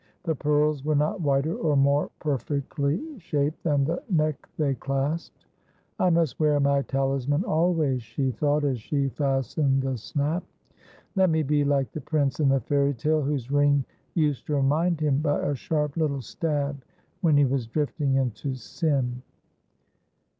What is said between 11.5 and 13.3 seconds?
like the prince in the fairy tale,